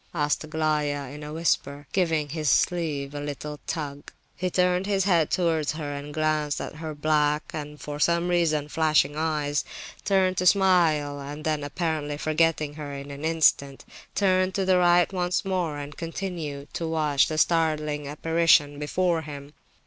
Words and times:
asked 0.15 0.43
Aglaya, 0.43 1.11
in 1.13 1.21
a 1.21 1.31
whisper, 1.31 1.85
giving 1.91 2.29
his 2.29 2.49
sleeve 2.49 3.13
a 3.13 3.19
little 3.19 3.59
tug. 3.67 4.11
He 4.35 4.49
turned 4.49 4.87
his 4.87 5.03
head 5.03 5.29
towards 5.29 5.73
her 5.73 5.93
and 5.93 6.11
glanced 6.11 6.59
at 6.59 6.77
her 6.77 6.95
black 6.95 7.43
and 7.53 7.79
(for 7.79 7.99
some 7.99 8.27
reason) 8.27 8.67
flashing 8.67 9.15
eyes, 9.15 9.63
tried 10.03 10.37
to 10.37 10.47
smile, 10.47 11.19
and 11.21 11.43
then, 11.45 11.63
apparently 11.63 12.17
forgetting 12.17 12.73
her 12.73 12.91
in 12.95 13.11
an 13.11 13.23
instant, 13.23 13.85
turned 14.15 14.55
to 14.55 14.65
the 14.65 14.79
right 14.79 15.13
once 15.13 15.45
more, 15.45 15.77
and 15.77 15.97
continued 15.97 16.73
to 16.73 16.87
watch 16.87 17.27
the 17.27 17.37
startling 17.37 18.07
apparition 18.07 18.79
before 18.79 19.21
him. 19.21 19.53